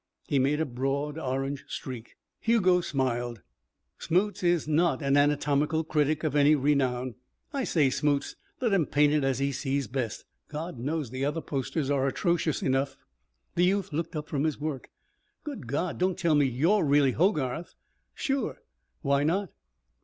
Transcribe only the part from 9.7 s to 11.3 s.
best. God knows the